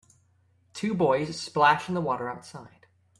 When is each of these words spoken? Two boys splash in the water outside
Two 0.73 0.95
boys 0.95 1.39
splash 1.39 1.87
in 1.87 1.93
the 1.93 2.01
water 2.01 2.27
outside 2.27 2.87